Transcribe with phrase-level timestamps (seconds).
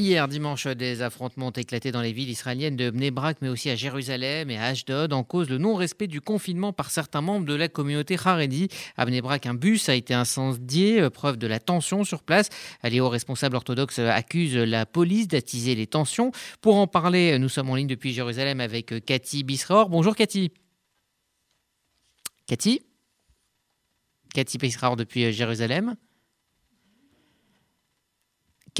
[0.00, 3.76] Hier dimanche, des affrontements ont éclaté dans les villes israéliennes de Bnebrak, mais aussi à
[3.76, 7.68] Jérusalem et à Ashdod, en cause le non-respect du confinement par certains membres de la
[7.68, 8.68] communauté Haredi.
[8.96, 12.48] À Bnebrak, un bus a été incendié, euh, preuve de la tension sur place.
[12.82, 16.32] Les hauts responsables orthodoxes accusent la police d'attiser les tensions.
[16.62, 19.90] Pour en parler, nous sommes en ligne depuis Jérusalem avec euh, Cathy Bisraor.
[19.90, 20.50] Bonjour Cathy.
[22.46, 22.80] Cathy?
[24.32, 25.94] Cathy Bisraor depuis euh, Jérusalem.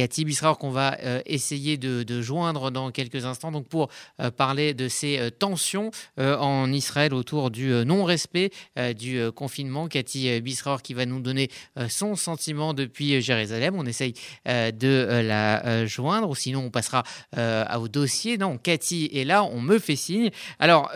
[0.00, 4.72] Cathy Bisraor qu'on va euh, essayer de, joindre dans quelques instants donc pour euh, parler
[4.72, 8.50] de ces euh, tensions en Israël autour du non-respect
[8.96, 9.88] du confinement.
[9.88, 11.50] Cathy Bisraor qui va nous donner
[11.88, 13.74] son sentiment depuis Jérusalem.
[13.76, 14.14] On essaye
[14.46, 17.02] de la joindre ou sinon on passera
[17.36, 18.38] au dossier.
[18.38, 20.30] Non, Cathy est là, on me fait signe.
[20.58, 20.90] Alors,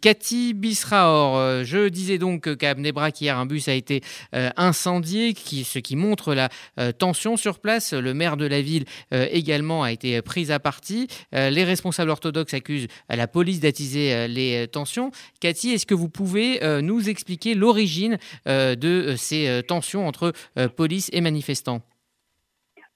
[0.00, 5.96] Cathy Bisraor, je disais donc qu'à Bnebrak hier un bus a été incendié, ce qui
[5.96, 6.48] montre la
[6.92, 7.92] tension sur place.
[7.92, 11.08] Le maire de la ville euh, également a été prise à partie.
[11.34, 15.10] Euh, les responsables orthodoxes accusent la police d'attiser euh, les tensions.
[15.40, 20.32] Cathy, est-ce que vous pouvez nous expliquer l'origine de ces tensions entre
[20.76, 21.82] police et manifestants?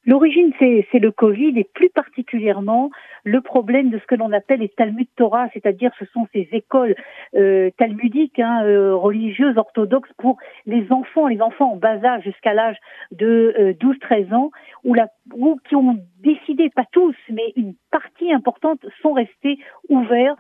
[0.07, 2.91] L'origine, c'est le Covid et plus particulièrement
[3.25, 6.95] le problème de ce que l'on appelle les Talmud Torah, c'est-à-dire ce sont ces écoles
[7.35, 12.55] euh, talmudiques, hein, euh, religieuses, orthodoxes pour les enfants, les enfants en bas âge jusqu'à
[12.55, 12.77] l'âge
[13.11, 14.51] de 12-13 euh, ans,
[14.85, 20.37] où la, ou qui ont décidé, pas tous, mais une partie importante sont restés ouverts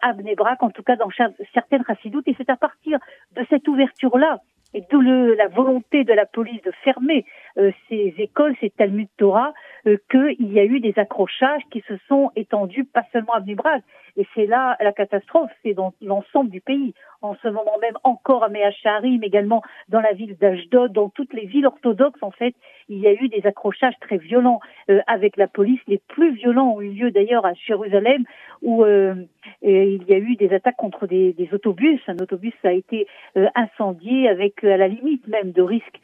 [0.00, 1.10] à Bnebrak, en tout cas dans
[1.54, 3.00] certaines chassidoutes, et c'est à partir
[3.34, 4.38] de cette ouverture-là
[4.78, 7.24] et d'où la volonté de la police de fermer
[7.58, 9.52] euh, ces écoles, ces Talmud Torah,
[9.96, 13.82] qu'il y a eu des accrochages qui se sont étendus pas seulement à Bnebrak.
[14.16, 16.94] Et c'est là la catastrophe, c'est dans l'ensemble du pays.
[17.22, 21.46] En ce moment même encore à Meacharim, également dans la ville d'Ashdod, dans toutes les
[21.46, 22.54] villes orthodoxes, en fait,
[22.88, 25.80] il y a eu des accrochages très violents euh, avec la police.
[25.86, 28.24] Les plus violents ont eu lieu d'ailleurs à Jérusalem,
[28.62, 32.00] où il y a eu des attaques contre des, des autobus.
[32.08, 33.06] Un autobus a été
[33.54, 36.00] incendié avec à la limite même de risque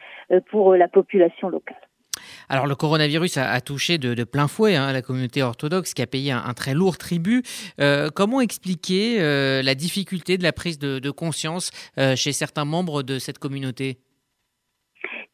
[0.50, 1.76] pour la population locale.
[2.48, 6.32] Alors le coronavirus a, touché de, plein fouet hein, la communauté orthodoxe qui a payé
[6.32, 7.42] un, très lourd tribut.
[7.80, 13.02] Euh, comment expliquer euh, la difficulté de la prise de, conscience euh, chez certains membres
[13.02, 13.98] de cette communauté?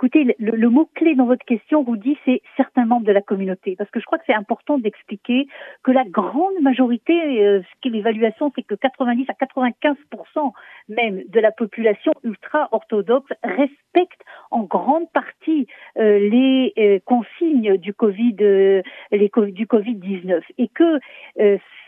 [0.02, 3.76] Écoutez, le, mot-clé dans votre question, dit, c'est certains membres de la communauté.
[3.76, 5.46] Parce que je crois que c'est important d'expliquer
[5.82, 7.12] que la grande majorité,
[7.44, 10.52] euh, ce qui est l'évaluation, c'est que 90 à 95%
[10.88, 15.66] même de la population ultra-orthodoxe respecte en grande partie
[15.98, 20.40] euh, les euh, consignes du Covid, les, du Covid-19.
[20.56, 20.98] Et que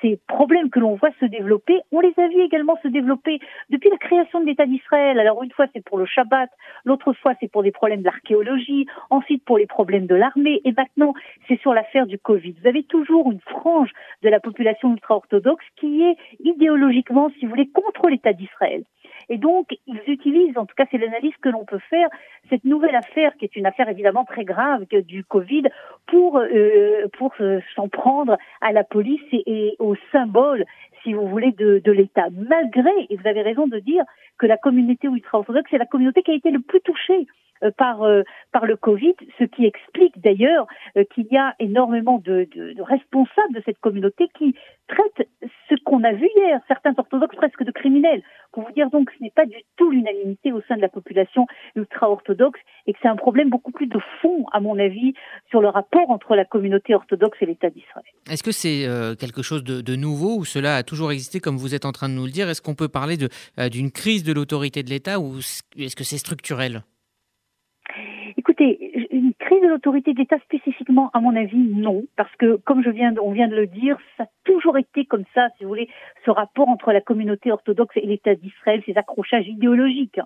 [0.03, 3.39] ces problèmes que l'on voit se développer, on les a vus également se développer
[3.71, 5.19] depuis la création de l'État d'Israël.
[5.19, 6.51] Alors une fois c'est pour le Shabbat,
[6.85, 10.73] l'autre fois c'est pour des problèmes de l'archéologie, ensuite pour les problèmes de l'armée, et
[10.77, 11.15] maintenant
[11.49, 12.57] c'est sur l'affaire du Covid.
[12.61, 13.93] Vous avez toujours une frange
[14.23, 18.85] de la population ultra-orthodoxe qui est idéologiquement, si vous voulez, contre l'État d'Israël.
[19.29, 22.09] Et donc, ils utilisent, en tout cas c'est l'analyse que l'on peut faire,
[22.51, 25.65] cette nouvelle affaire, qui est une affaire évidemment très grave du Covid,
[26.13, 27.09] pour, euh,
[27.41, 30.65] euh, s'en prendre à la police et, au symbole,
[31.03, 32.29] si vous voulez, de, l'État.
[32.31, 34.05] Malgré, et vous avez raison de dire
[34.39, 37.27] que la communauté ultra-orthodoxe, c'est la communauté qui a été le plus touchée
[37.65, 38.05] euh, par
[38.67, 40.67] le Covid, ce qui explique d'ailleurs
[41.15, 44.55] qu'il y a énormément de, de, de, responsables de cette communauté qui
[44.89, 45.12] traitent
[46.03, 48.23] qu'on a vu hier, certains orthodoxes presque de criminels.
[48.53, 50.89] Pour vous dire donc que ce n'est pas du tout l'unanimité au sein de la
[50.89, 51.47] population
[51.77, 55.15] ultra-orthodoxe et que c'est un problème beaucoup plus de fond, à mon avis,
[55.51, 58.05] sur le rapport entre la communauté orthodoxe et l'État d'Israël.
[58.31, 58.87] Est-ce que c'est
[59.19, 62.09] quelque chose de, de, nouveau ou cela a toujours existé comme vous êtes en train
[62.09, 62.49] de nous le dire?
[62.49, 63.17] Est-ce qu'on peut parler
[63.71, 66.83] d'une crise de l'autorité de l'État ou est-ce que c'est structurel?
[68.37, 68.92] Écoutez,
[69.61, 73.49] de l'autorité d'État spécifiquement, à mon avis, non, parce que comme je viens, on vient
[73.49, 75.89] de le dire, ça a toujours été comme ça, si vous voulez,
[76.25, 80.21] ce rapport entre la communauté orthodoxe et l'État d'Israël, ces accrochages idéologiques.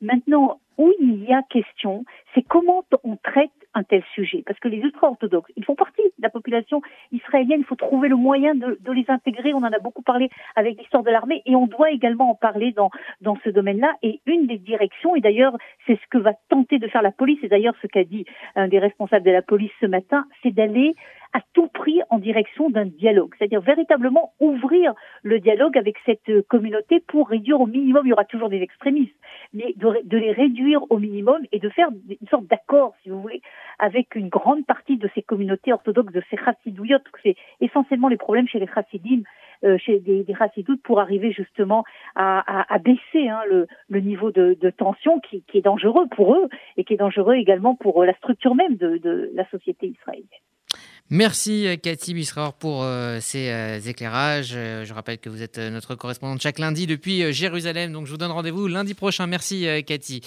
[0.00, 4.42] Maintenant, où il y a question, c'est comment on traite un tel sujet.
[4.46, 7.60] Parce que les ultra-orthodoxes, ils font partie de la population israélienne.
[7.60, 9.54] Il faut trouver le moyen de, de les intégrer.
[9.54, 12.72] On en a beaucoup parlé avec l'histoire de l'armée et on doit également en parler
[12.72, 13.94] dans, dans ce domaine-là.
[14.02, 15.56] Et une des directions, et d'ailleurs,
[15.86, 18.24] c'est ce que va tenter de faire la police, et d'ailleurs ce qu'a dit
[18.54, 20.94] un des responsables de la police ce matin, c'est d'aller
[21.32, 27.00] à tout prix en direction d'un dialogue, c'est-à-dire véritablement ouvrir le dialogue avec cette communauté
[27.00, 29.16] pour réduire au minimum, il y aura toujours des extrémistes,
[29.52, 33.40] mais de, les réduire au minimum et de faire une sorte d'accord, si vous voulez,
[33.78, 38.48] avec une grande partie de ces communautés orthodoxes, de ces chassidouillotes, c'est essentiellement les problèmes
[38.48, 39.22] chez les chassidim,
[39.64, 41.84] euh, chez des, des chassidoutes pour arriver justement
[42.16, 46.34] à, à, baisser hein, le, le, niveau de, de tension qui, qui, est dangereux pour
[46.34, 50.26] eux et qui est dangereux également pour la structure même de, de la société israélienne.
[51.14, 52.86] Merci Cathy Bisraor pour
[53.20, 54.52] ces éclairages.
[54.52, 58.30] je rappelle que vous êtes notre correspondante chaque lundi depuis Jérusalem, donc je vous donne
[58.30, 59.26] rendez-vous lundi prochain.
[59.26, 60.22] Merci Cathy.